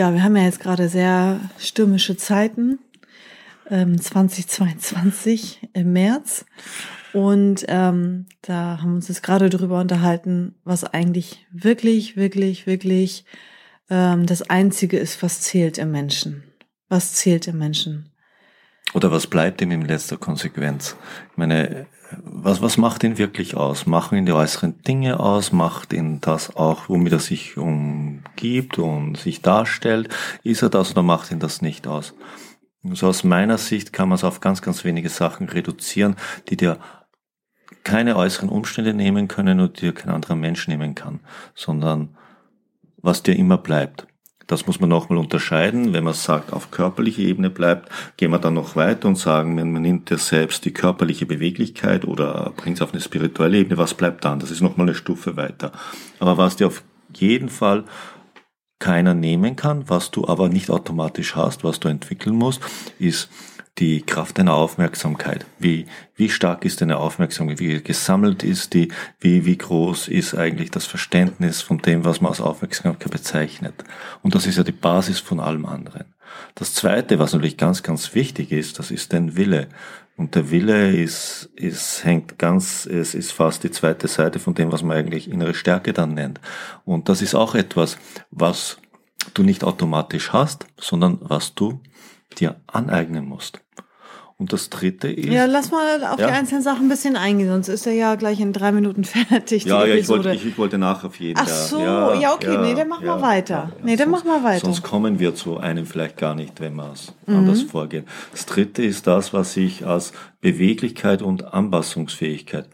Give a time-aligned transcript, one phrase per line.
[0.00, 2.78] Ja, wir haben ja jetzt gerade sehr stürmische Zeiten,
[3.68, 6.46] ähm, 2022 im März.
[7.12, 13.26] Und ähm, da haben wir uns jetzt gerade drüber unterhalten, was eigentlich wirklich, wirklich, wirklich
[13.90, 16.44] ähm, das Einzige ist, was zählt im Menschen.
[16.88, 18.10] Was zählt im Menschen?
[18.94, 20.96] Oder was bleibt ihm in letzter Konsequenz?
[21.32, 21.86] Ich meine,
[22.22, 23.86] was, was macht ihn wirklich aus?
[23.86, 25.52] Machen ihn die äußeren Dinge aus?
[25.52, 30.08] Macht ihn das auch, womit er sich umgibt und sich darstellt?
[30.42, 32.14] Ist er das oder macht ihn das nicht aus?
[32.82, 36.16] So aus meiner Sicht kann man es auf ganz, ganz wenige Sachen reduzieren,
[36.48, 36.78] die dir
[37.84, 41.20] keine äußeren Umstände nehmen können und dir kein anderer Mensch nehmen kann,
[41.54, 42.16] sondern
[42.96, 44.06] was dir immer bleibt.
[44.50, 45.92] Das muss man nochmal unterscheiden.
[45.92, 49.70] Wenn man sagt, auf körperlicher Ebene bleibt, gehen wir dann noch weiter und sagen, wenn
[49.70, 53.94] man nimmt ja selbst die körperliche Beweglichkeit oder bringt es auf eine spirituelle Ebene, was
[53.94, 54.40] bleibt dann?
[54.40, 55.70] Das ist nochmal eine Stufe weiter.
[56.18, 56.82] Aber was dir auf
[57.14, 57.84] jeden Fall
[58.80, 62.60] keiner nehmen kann, was du aber nicht automatisch hast, was du entwickeln musst,
[62.98, 63.30] ist
[63.80, 65.46] die Kraft deiner Aufmerksamkeit.
[65.58, 67.58] Wie, wie stark ist deine Aufmerksamkeit?
[67.60, 68.92] Wie gesammelt ist die?
[69.18, 73.82] Wie, wie groß ist eigentlich das Verständnis von dem, was man als Aufmerksamkeit bezeichnet?
[74.22, 76.04] Und das ist ja die Basis von allem anderen.
[76.54, 79.68] Das zweite, was natürlich ganz, ganz wichtig ist, das ist dein Wille.
[80.16, 84.70] Und der Wille ist, ist, hängt ganz, es ist fast die zweite Seite von dem,
[84.70, 86.38] was man eigentlich innere Stärke dann nennt.
[86.84, 87.96] Und das ist auch etwas,
[88.30, 88.76] was
[89.32, 91.80] du nicht automatisch hast, sondern was du
[92.38, 93.60] dir aneignen musst.
[94.40, 95.26] Und das dritte ist.
[95.26, 96.28] Ja, lass mal auf ja.
[96.28, 99.66] die einzelnen Sachen ein bisschen eingehen, sonst ist er ja gleich in drei Minuten fertig.
[99.66, 102.54] Ja, ja, ich wollte, ich, ich wollte nach auf jeden Ach so, ja, ja okay,
[102.54, 103.70] ja, nee, dann mach mal weiter.
[103.82, 104.64] nee, dann sonst, mach mal weiter.
[104.64, 107.36] Sonst kommen wir zu einem vielleicht gar nicht, wenn wir es mhm.
[107.36, 108.06] anders vorgehen.
[108.32, 112.66] Das dritte ist das, was ich als Beweglichkeit und Anpassungsfähigkeit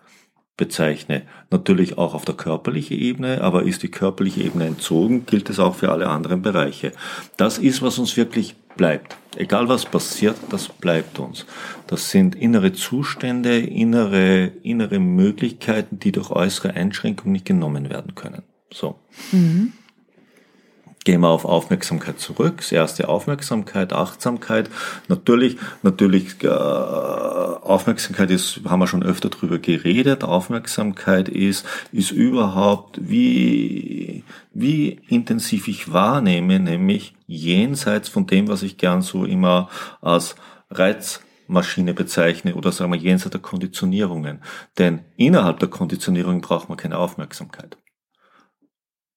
[0.56, 1.22] bezeichne.
[1.50, 5.74] Natürlich auch auf der körperlichen Ebene, aber ist die körperliche Ebene entzogen, gilt es auch
[5.74, 6.92] für alle anderen Bereiche.
[7.36, 9.16] Das ist, was uns wirklich bleibt.
[9.36, 11.44] Egal was passiert, das bleibt uns.
[11.86, 18.42] Das sind innere Zustände, innere, innere Möglichkeiten, die durch äußere Einschränkungen nicht genommen werden können.
[18.72, 18.96] So.
[19.32, 19.72] Mhm.
[21.06, 22.56] Gehen wir auf Aufmerksamkeit zurück.
[22.56, 24.68] Das erste Aufmerksamkeit, Achtsamkeit.
[25.06, 30.24] Natürlich, natürlich, äh, Aufmerksamkeit ist, haben wir schon öfter drüber geredet.
[30.24, 38.76] Aufmerksamkeit ist, ist überhaupt, wie, wie intensiv ich wahrnehme, nämlich jenseits von dem, was ich
[38.76, 39.68] gern so immer
[40.00, 40.34] als
[40.70, 44.42] Reizmaschine bezeichne oder sagen wir jenseits der Konditionierungen.
[44.76, 47.76] Denn innerhalb der Konditionierung braucht man keine Aufmerksamkeit.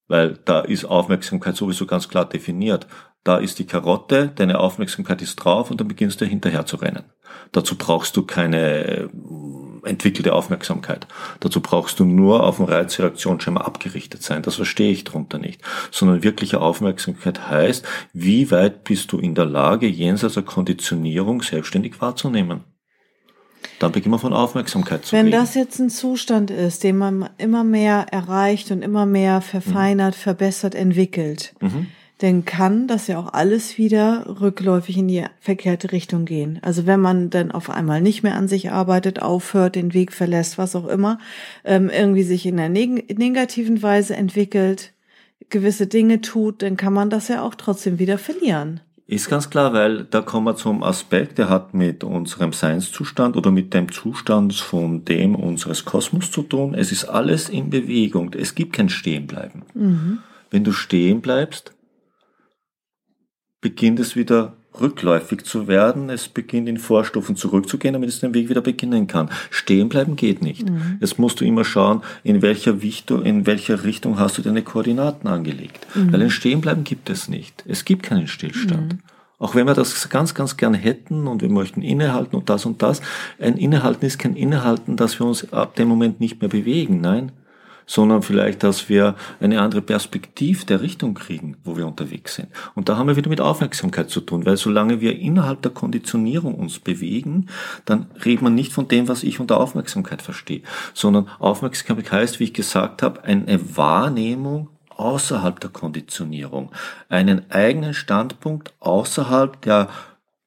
[0.09, 2.87] Weil da ist Aufmerksamkeit sowieso ganz klar definiert.
[3.23, 7.03] Da ist die Karotte, deine Aufmerksamkeit ist drauf und dann beginnst du hinterher zu rennen.
[7.51, 9.09] Dazu brauchst du keine äh,
[9.83, 11.07] entwickelte Aufmerksamkeit.
[11.39, 14.41] Dazu brauchst du nur auf den Reizreaktionsschema abgerichtet sein.
[14.41, 15.61] Das verstehe ich darunter nicht.
[15.91, 22.01] Sondern wirkliche Aufmerksamkeit heißt, wie weit bist du in der Lage, jenseits der Konditionierung selbstständig
[22.01, 22.63] wahrzunehmen.
[23.79, 25.39] Dann beginnen wir von Aufmerksamkeit zu Wenn reden.
[25.39, 30.19] das jetzt ein Zustand ist, den man immer mehr erreicht und immer mehr verfeinert, mhm.
[30.19, 31.87] verbessert, entwickelt, mhm.
[32.17, 36.59] dann kann das ja auch alles wieder rückläufig in die verkehrte Richtung gehen.
[36.61, 40.57] Also wenn man dann auf einmal nicht mehr an sich arbeitet, aufhört, den Weg verlässt,
[40.57, 41.17] was auch immer,
[41.63, 44.91] ähm, irgendwie sich in einer neg negativen Weise entwickelt,
[45.49, 48.81] gewisse Dinge tut, dann kann man das ja auch trotzdem wieder verlieren.
[49.09, 53.49] Ist ganz klar, weil da kommen wir zum Aspekt, der hat mit unserem Seinszustand oder
[53.49, 56.75] mit dem Zustand von dem unseres Kosmos zu tun.
[56.75, 58.35] Es ist alles in Bewegung.
[58.35, 59.63] Es gibt kein Stehenbleiben.
[59.73, 60.19] Mhm.
[60.51, 61.73] Wenn du stehen bleibst,
[63.61, 66.09] beginnt es wieder rückläufig zu werden.
[66.09, 69.29] Es beginnt in Vorstufen zurückzugehen, damit es den Weg wieder beginnen kann.
[69.49, 70.69] Stehen bleiben geht nicht.
[70.69, 70.97] Mhm.
[70.99, 75.27] Jetzt musst du immer schauen, in welcher, Richtung, in welcher Richtung hast du deine Koordinaten
[75.27, 75.87] angelegt.
[75.95, 76.13] Mhm.
[76.13, 77.63] Weil ein Stehenbleiben gibt es nicht.
[77.67, 78.93] Es gibt keinen Stillstand.
[78.93, 78.99] Mhm.
[79.39, 82.81] Auch wenn wir das ganz, ganz gern hätten und wir möchten innehalten und das und
[82.81, 83.01] das.
[83.39, 86.99] Ein Innehalten ist kein Innehalten, dass wir uns ab dem Moment nicht mehr bewegen.
[86.99, 87.31] Nein,
[87.89, 92.49] sondern vielleicht, dass wir eine andere Perspektive der Richtung kriegen, wo wir unterwegs sind.
[92.75, 96.53] Und da haben wir wieder mit Aufmerksamkeit zu tun, weil solange wir innerhalb der Konditionierung
[96.53, 97.47] uns bewegen,
[97.85, 100.61] dann redet man nicht von dem, was ich unter Aufmerksamkeit verstehe,
[100.93, 106.71] sondern Aufmerksamkeit heißt, wie ich gesagt habe, eine Wahrnehmung außerhalb der Konditionierung,
[107.07, 109.87] einen eigenen Standpunkt außerhalb der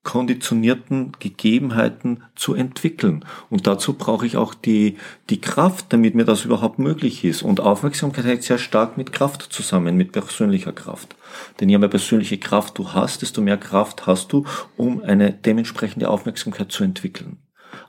[0.02, 3.24] konditionierten Gegebenheiten zu entwickeln.
[3.50, 4.96] Und dazu brauche ich auch die,
[5.30, 7.42] die Kraft, damit mir das überhaupt möglich ist.
[7.42, 11.14] Und Aufmerksamkeit hängt sehr stark mit Kraft zusammen, mit persönlicher Kraft.
[11.60, 14.44] Denn je mehr persönliche Kraft du hast, desto mehr Kraft hast du,
[14.76, 17.38] um eine dementsprechende Aufmerksamkeit zu entwickeln.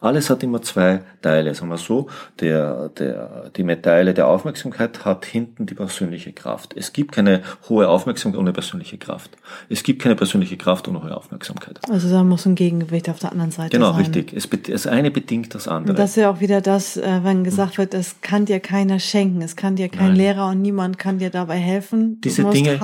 [0.01, 2.07] Alles hat immer zwei Teile, sagen wir so.
[2.39, 6.73] Der, der, die Medaille der Aufmerksamkeit hat hinten die persönliche Kraft.
[6.75, 9.31] Es gibt keine hohe Aufmerksamkeit ohne persönliche Kraft.
[9.69, 11.79] Es gibt keine persönliche Kraft ohne hohe Aufmerksamkeit.
[11.89, 14.11] Also da muss ein Gegengewicht auf der anderen Seite genau, sein.
[14.11, 14.33] Genau, richtig.
[14.33, 15.91] Es, das eine bedingt das andere.
[15.91, 18.99] Und das ist ja auch wieder das, äh, wenn gesagt wird, es kann dir keiner
[18.99, 20.15] schenken, es kann dir kein Nein.
[20.15, 22.15] Lehrer und niemand kann dir dabei helfen.
[22.21, 22.79] Du diese Dinge,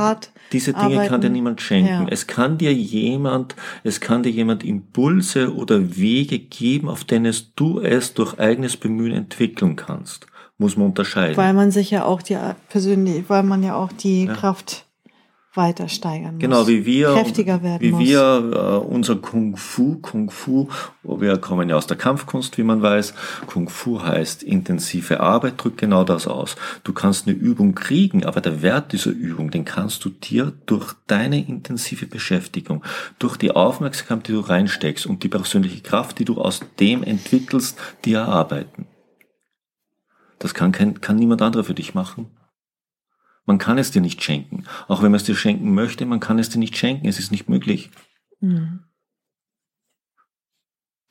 [0.51, 1.09] diese Dinge arbeiten.
[1.09, 1.89] kann dir niemand schenken.
[1.89, 2.07] Ja.
[2.09, 7.79] Es kann dir jemand, es kann dir jemand Impulse oder Wege geben, auf denen du
[7.79, 10.27] es durch eigenes Bemühen entwickeln kannst,
[10.57, 11.37] muss man unterscheiden.
[11.37, 12.37] Weil man sich ja auch die
[12.69, 14.33] persönlich, weil man ja auch die ja.
[14.33, 14.85] Kraft
[15.59, 16.41] weiter steigern muss.
[16.41, 17.99] Genau, wie wir, kräftiger werden wie muss.
[17.99, 20.69] wir äh, unser Kung Fu, Kung Fu,
[21.03, 23.13] wir kommen ja aus der Kampfkunst, wie man weiß.
[23.45, 26.55] Kung Fu heißt intensive Arbeit, drückt genau das aus.
[26.85, 30.93] Du kannst eine Übung kriegen, aber der Wert dieser Übung, den kannst du dir durch
[31.07, 32.83] deine intensive Beschäftigung,
[33.19, 37.77] durch die Aufmerksamkeit, die du reinsteckst und die persönliche Kraft, die du aus dem entwickelst,
[38.05, 38.87] dir erarbeiten.
[40.39, 42.27] Das kann, kein, kann niemand anderer für dich machen.
[43.49, 44.65] Man kann es dir nicht schenken.
[44.87, 47.07] Auch wenn man es dir schenken möchte, man kann es dir nicht schenken.
[47.07, 47.89] Es ist nicht möglich.
[48.41, 48.81] Mhm.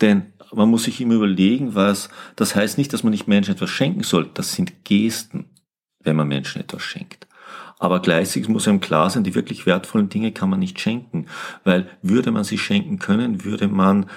[0.01, 3.71] Denn man muss sich immer überlegen, was, das heißt nicht, dass man nicht Menschen etwas
[3.71, 4.31] schenken soll.
[4.35, 5.51] Das sind Gesten,
[5.99, 7.27] wenn man Menschen etwas schenkt.
[7.81, 11.27] Aber gleichzeitig muss einem klar sein, die wirklich wertvollen Dinge kann man nicht schenken.
[11.65, 14.09] Weil würde man sie schenken können, würde man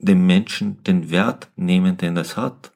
[0.00, 2.72] dem Menschen den Wert nehmen, den es hat.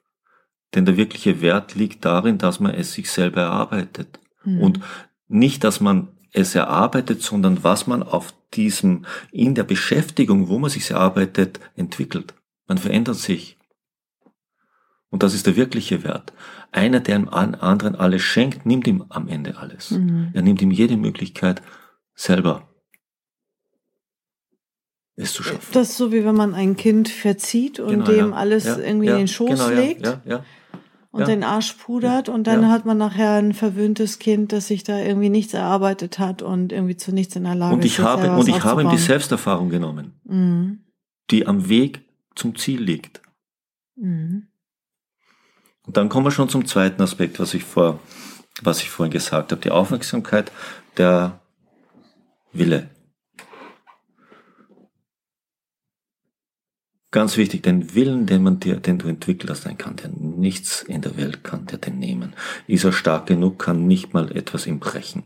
[0.73, 4.21] Denn der wirkliche Wert liegt darin, dass man es sich selber erarbeitet.
[4.45, 4.61] Mhm.
[4.61, 4.79] Und
[5.27, 10.69] nicht, dass man es erarbeitet, sondern was man auf diesem, in der Beschäftigung, wo man
[10.69, 12.33] sich erarbeitet, entwickelt.
[12.67, 13.57] Man verändert sich.
[15.09, 16.33] Und das ist der wirkliche Wert.
[16.71, 19.91] Einer, der dem anderen alles schenkt, nimmt ihm am Ende alles.
[19.91, 20.31] Mhm.
[20.33, 21.61] Er nimmt ihm jede Möglichkeit,
[22.15, 22.67] selber
[25.15, 25.71] es zu schaffen.
[25.71, 28.35] Das ist so, wie wenn man ein Kind verzieht und genau, dem ja.
[28.35, 30.05] alles ja, irgendwie ja, in den Schoß genau, legt.
[31.15, 31.35] Ja, ja, und ja.
[31.35, 32.69] den Arsch pudert und dann ja.
[32.69, 36.97] hat man nachher ein verwöhntes Kind, das sich da irgendwie nichts erarbeitet hat und irgendwie
[36.97, 38.05] zu nichts in der Lage und ich ist.
[38.05, 40.83] Habe, und ich habe ihm die Selbsterfahrung genommen, mhm.
[41.31, 42.01] die am Weg
[42.35, 43.21] zum Ziel liegt.
[43.95, 44.47] Mhm.
[45.85, 47.99] Und dann kommen wir schon zum zweiten Aspekt, was ich vor,
[48.61, 50.51] was ich vorhin gesagt habe, die Aufmerksamkeit,
[50.97, 51.39] der
[52.51, 52.89] Wille.
[57.15, 60.81] Ganz wichtig, den Willen, den man dir, den du entwickelt hast, den kann dir nichts
[60.81, 62.33] in der Welt kann dir den nehmen.
[62.67, 65.23] Ist er stark genug, kann nicht mal etwas ihm brechen.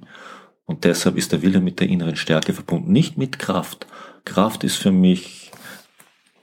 [0.68, 3.88] Und deshalb ist der Wille mit der inneren Stärke verbunden, nicht mit Kraft.
[4.24, 5.52] Kraft ist für mich,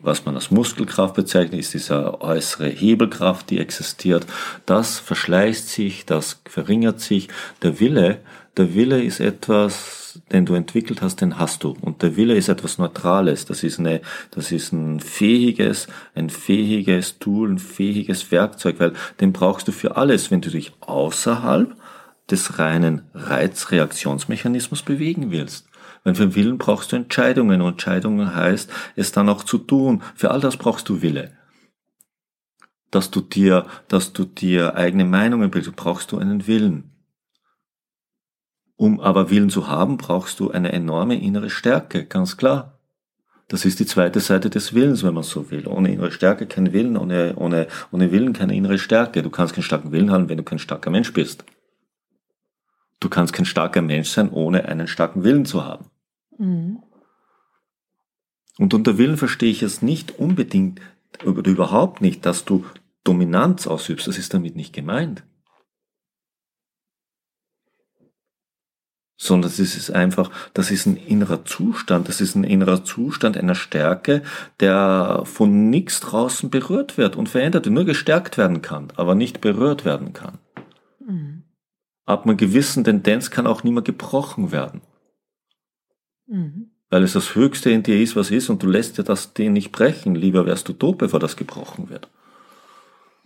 [0.01, 4.27] was man als Muskelkraft bezeichnet, ist diese äußere Hebelkraft, die existiert.
[4.67, 7.29] Das verschleißt sich, das verringert sich.
[7.63, 8.19] Der Wille,
[8.57, 11.77] der Wille ist etwas, den du entwickelt hast, den hast du.
[11.81, 13.45] Und der Wille ist etwas Neutrales.
[13.45, 14.01] Das ist eine,
[14.31, 19.97] das ist ein fähiges, ein fähiges Tool, ein fähiges Werkzeug, weil den brauchst du für
[19.97, 21.77] alles, wenn du dich außerhalb
[22.31, 25.69] des reinen Reizreaktionsmechanismus bewegen willst.
[26.03, 30.03] Weil für Willen brauchst du Entscheidungen und Entscheidungen heißt, es dann auch zu tun.
[30.15, 31.33] Für all das brauchst du Wille.
[32.91, 36.96] Dass du dir, dass du dir eigene Meinungen bildest, brauchst du einen Willen.
[38.77, 42.79] Um aber Willen zu haben, brauchst du eine enorme innere Stärke, ganz klar.
[43.49, 45.67] Das ist die zweite Seite des Willens, wenn man so will.
[45.69, 49.23] Ohne innere Stärke kein Willen, ohne, ohne, ohne Willen keine innere Stärke.
[49.23, 51.45] Du kannst keinen starken Willen haben, wenn du kein starker Mensch bist.
[52.99, 55.87] Du kannst kein starker Mensch sein, ohne einen starken Willen zu haben.
[56.39, 56.83] Mhm.
[58.59, 60.81] Und unter Willen verstehe ich es nicht unbedingt
[61.25, 62.65] oder überhaupt nicht, dass du
[63.05, 64.09] Dominanz ausübst.
[64.09, 65.25] Das ist damit nicht gemeint.
[69.27, 73.55] Sondern es ist einfach, das ist ein innerer Zustand, das ist ein innerer Zustand einer
[73.55, 74.23] Stärke,
[74.61, 79.85] der von nichts draußen berührt wird und verändert, nur gestärkt werden kann, aber nicht berührt
[79.85, 80.39] werden kann.
[81.07, 81.45] Mhm.
[82.05, 84.81] Ab einer gewissen Tendenz kann auch mehr gebrochen werden.
[86.27, 86.71] Mhm.
[86.89, 89.55] Weil es das Höchste in dir ist, was ist, und du lässt dir das den
[89.55, 90.15] nicht brechen.
[90.15, 92.09] Lieber wärst du tot, bevor das gebrochen wird.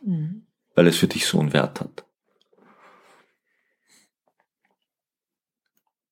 [0.04, 0.46] Mhm.
[0.74, 2.04] Weil es für dich so einen Wert hat.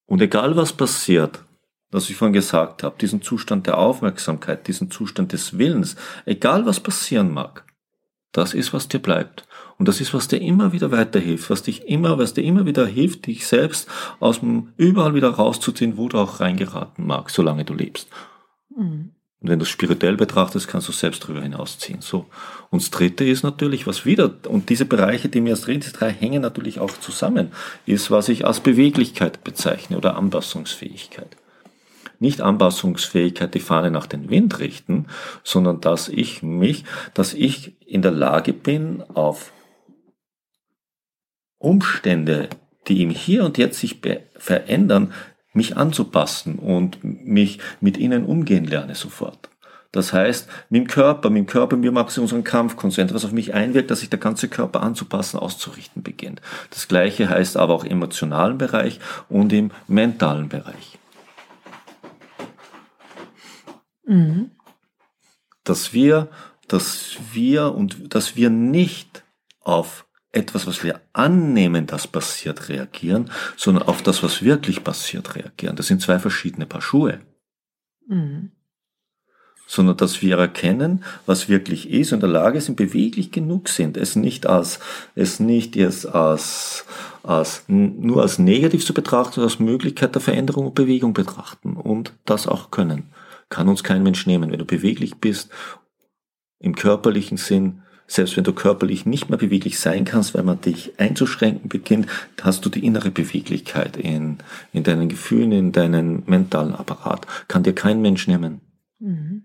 [0.09, 1.45] Und egal was passiert,
[1.91, 6.81] was ich vorhin gesagt habe, diesen Zustand der Aufmerksamkeit, diesen Zustand des Willens, egal was
[6.81, 7.65] passieren mag,
[8.33, 9.47] Das ist, was dir bleibt.
[9.79, 12.87] Und das ist, was dir immer wieder weiterhilft, was dich immer, was dir immer wieder
[12.87, 13.89] hilft, dich selbst
[14.21, 18.09] aus dem überall wieder rauszuziehen, wo du auch reingeraten magst, solange du lebst.
[18.77, 19.13] Mhm.
[19.41, 22.01] Und wenn du es spirituell betrachtest, kannst du selbst darüber hinausziehen.
[22.01, 22.27] So.
[22.71, 25.93] Und das dritte ist natürlich, was wieder, und diese Bereiche, die mir erst reden, diese
[25.93, 27.53] drei hängen natürlich auch zusammen,
[27.87, 31.37] ist, was ich als Beweglichkeit bezeichne oder Anpassungsfähigkeit.
[32.19, 35.07] Nicht Anpassungsfähigkeit, die Fahne nach den Wind richten,
[35.45, 39.53] sondern dass ich mich, dass ich in der Lage bin, auf
[41.59, 42.49] Umstände,
[42.89, 44.01] die im Hier und Jetzt sich
[44.37, 45.13] verändern,
[45.53, 49.49] mich anzupassen und mich mit ihnen umgehen lerne sofort.
[49.91, 53.33] Das heißt, mit dem Körper, mit dem Körper, mir mag sie unseren Kampfkonzent, was auf
[53.33, 56.43] mich einwirkt, dass sich der ganze Körper anzupassen, auszurichten beginnt.
[56.71, 59.01] Das Gleiche heißt aber auch im emotionalen Bereich
[59.31, 60.99] und im mentalen Bereich.
[64.05, 64.51] Mhm.
[65.65, 66.29] Dass wir,
[66.67, 69.25] dass wir und dass wir nicht
[69.61, 75.77] auf etwas, was wir annehmen, das passiert, reagieren, sondern auf das, was wirklich passiert, reagieren.
[75.77, 77.21] Das sind zwei verschiedene Paar Schuhe.
[78.07, 78.51] Mhm.
[79.67, 83.97] Sondern dass wir erkennen, was wirklich ist und in der Lage sind, beweglich genug sind,
[83.97, 84.81] es nicht als,
[85.15, 86.87] es nicht jetzt als,
[87.23, 92.15] als, nur als negativ zu betrachten, sondern als Möglichkeit der Veränderung und Bewegung betrachten und
[92.25, 93.11] das auch können.
[93.51, 94.51] Kann uns kein Mensch nehmen.
[94.51, 95.51] Wenn du beweglich bist,
[96.61, 100.93] im körperlichen Sinn, selbst wenn du körperlich nicht mehr beweglich sein kannst, weil man dich
[100.99, 102.09] einzuschränken beginnt,
[102.43, 104.39] hast du die innere Beweglichkeit in,
[104.73, 107.27] in deinen Gefühlen, in deinen mentalen Apparat.
[107.47, 108.61] Kann dir kein Mensch nehmen.
[108.99, 109.45] Mhm.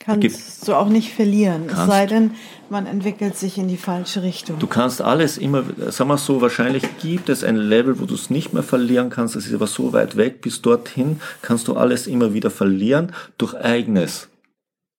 [0.00, 2.32] Kannst du auch nicht verlieren, es sei denn,
[2.68, 4.58] man entwickelt sich in die falsche Richtung.
[4.58, 8.28] Du kannst alles immer, sag mal so, wahrscheinlich gibt es ein Level, wo du es
[8.28, 12.06] nicht mehr verlieren kannst, das ist aber so weit weg, bis dorthin kannst du alles
[12.06, 14.28] immer wieder verlieren durch eigenes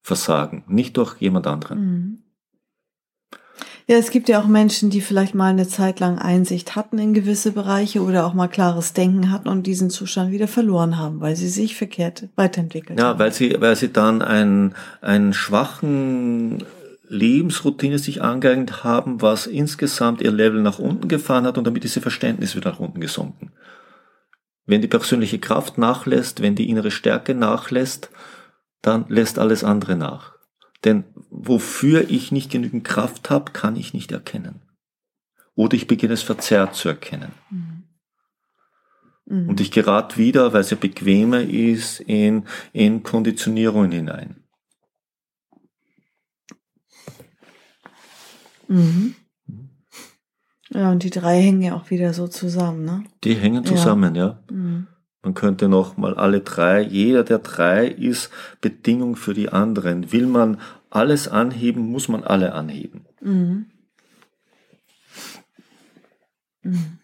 [0.05, 1.79] Versagen, nicht durch jemand anderen.
[1.79, 2.19] Mhm.
[3.87, 7.15] Ja, es gibt ja auch Menschen, die vielleicht mal eine Zeit lang Einsicht hatten in
[7.15, 11.35] gewisse Bereiche oder auch mal klares Denken hatten und diesen Zustand wieder verloren haben, weil
[11.35, 13.15] sie sich verkehrt weiterentwickelt ja, haben.
[13.15, 16.63] Ja, weil sie, weil sie dann einen, einen schwachen
[17.07, 21.95] Lebensroutine sich angeeignet haben, was insgesamt ihr Level nach unten gefahren hat und damit ist
[21.95, 23.53] ihr Verständnis wieder nach unten gesunken.
[24.67, 28.11] Wenn die persönliche Kraft nachlässt, wenn die innere Stärke nachlässt,
[28.85, 30.33] dann lässt alles andere nach.
[30.83, 34.61] Denn wofür ich nicht genügend Kraft habe, kann ich nicht erkennen.
[35.55, 37.31] Oder ich beginne es verzerrt zu erkennen.
[37.49, 37.83] Mhm.
[39.25, 39.49] Mhm.
[39.49, 44.43] Und ich gerate wieder, weil es ja bequemer ist, in, in Konditionierungen hinein.
[48.67, 49.15] Mhm.
[50.69, 53.03] Ja, und die drei hängen ja auch wieder so zusammen, ne?
[53.23, 54.25] Die hängen zusammen, ja.
[54.25, 54.43] ja.
[55.25, 58.29] Man könnte noch mal alle drei, jeder der drei ist
[58.61, 60.11] Bedingung für die anderen.
[60.11, 63.07] Will man alles anheben, muss man alle anheben.
[63.21, 63.65] Mhm.
[66.61, 66.99] Mhm.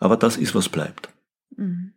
[0.00, 1.10] Aber das ist, was bleibt.
[1.56, 1.92] Mhm.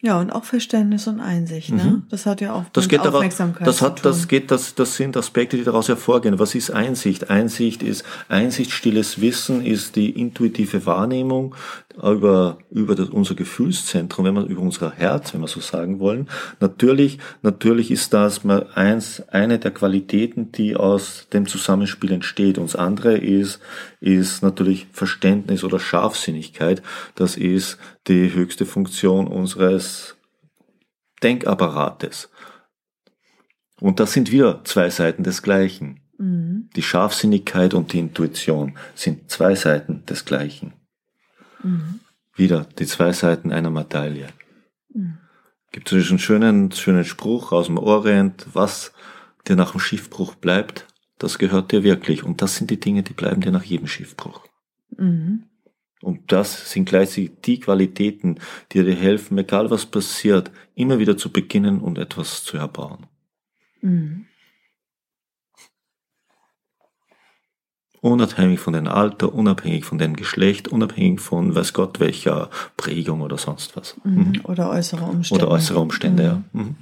[0.00, 1.82] Ja, und auch Verständnis und Einsicht, ne?
[1.82, 2.02] Mhm.
[2.08, 5.16] Das hat ja auch das geht Aufmerksamkeit darauf, das hat, das geht, das, das sind
[5.16, 6.38] Aspekte, die daraus hervorgehen.
[6.38, 7.30] Was ist Einsicht?
[7.30, 11.56] Einsicht ist, Einsicht, stilles Wissen ist die intuitive Wahrnehmung
[12.02, 16.28] über, über das, unser Gefühlszentrum, wenn man über unser Herz, wenn wir so sagen wollen.
[16.60, 22.58] Natürlich, natürlich ist das mal eins, eine der Qualitäten, die aus dem Zusammenspiel entsteht.
[22.58, 23.60] Und das andere ist,
[24.00, 26.82] ist natürlich Verständnis oder Scharfsinnigkeit.
[27.14, 30.16] Das ist die höchste Funktion unseres
[31.22, 32.30] Denkapparates.
[33.80, 36.00] Und das sind wieder zwei Seiten des Gleichen.
[36.18, 36.68] Mhm.
[36.76, 40.72] Die Scharfsinnigkeit und die Intuition sind zwei Seiten des Gleichen.
[41.62, 42.00] Mhm.
[42.34, 44.28] Wieder die zwei Seiten einer Medaille.
[44.92, 45.18] Mhm.
[45.72, 48.92] Gibt es einen schönen, schönen Spruch aus dem Orient, was
[49.46, 50.86] dir nach dem Schiffbruch bleibt,
[51.18, 52.24] das gehört dir wirklich.
[52.24, 54.46] Und das sind die Dinge, die bleiben dir nach jedem Schiffbruch.
[54.96, 55.44] Mhm.
[56.00, 58.38] Und das sind gleichzeitig die Qualitäten,
[58.72, 63.06] die dir helfen, egal was passiert, immer wieder zu beginnen und etwas zu erbauen.
[63.80, 64.26] Mhm.
[68.00, 73.38] Unabhängig von dem Alter, unabhängig von dem Geschlecht, unabhängig von weiß Gott welcher Prägung oder
[73.38, 73.96] sonst was.
[74.04, 74.12] Mhm.
[74.12, 74.40] mhm.
[74.44, 75.44] Oder äußere Umstände.
[75.44, 76.60] Oder äußere Umstände, mhm.
[76.60, 76.64] ja.
[76.64, 76.76] Mhm.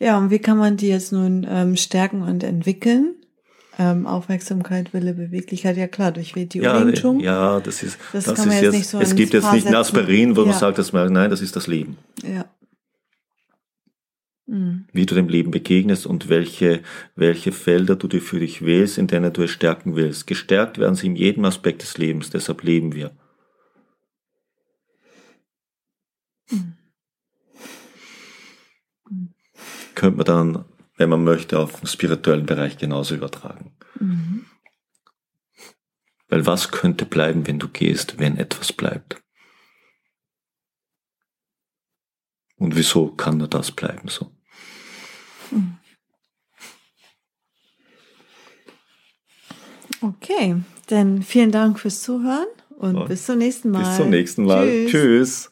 [0.00, 3.14] Ja, und wie kann man die jetzt nun ähm, stärken und entwickeln?
[3.80, 8.44] Ähm, Aufmerksamkeit, Wille, Beweglichkeit, ja klar, durch die ja, Wing Ja, das ist, das, das
[8.44, 10.48] ist jetzt, jetzt so es gibt jetzt nicht ein Aspirin, wo ja.
[10.48, 11.96] man sagt, dass man, nein, das ist das Leben.
[12.24, 12.44] Ja.
[14.48, 14.86] Mhm.
[14.92, 16.82] wie du dem Leben begegnest und welche,
[17.14, 20.26] welche Felder du dir für dich wählst, in denen du es stärken willst.
[20.26, 23.14] Gestärkt werden sie in jedem Aspekt des Lebens, deshalb leben wir.
[26.50, 26.78] Mhm.
[29.94, 30.64] Könnte man dann,
[30.96, 33.76] wenn man möchte, auf den spirituellen Bereich genauso übertragen.
[34.00, 34.46] Mhm.
[36.28, 39.22] Weil was könnte bleiben, wenn du gehst, wenn etwas bleibt?
[42.56, 44.37] Und wieso kann nur das bleiben so?
[50.00, 52.46] Okay, dann vielen Dank fürs Zuhören
[52.78, 53.84] und bis zum nächsten Mal.
[53.84, 54.66] Bis zum nächsten Mal.
[54.66, 54.90] Tschüss.
[54.90, 55.50] Tschüss.